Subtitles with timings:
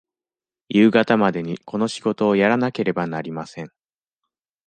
[0.69, 3.69] 夕方までにこの仕事をやらなければなりません。